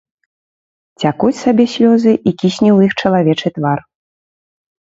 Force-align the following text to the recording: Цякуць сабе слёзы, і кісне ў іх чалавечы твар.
Цякуць 1.03 1.39
сабе 1.41 1.67
слёзы, 1.75 2.11
і 2.31 2.35
кісне 2.39 2.71
ў 2.77 2.91
іх 2.91 2.97
чалавечы 3.03 3.47
твар. 3.59 3.79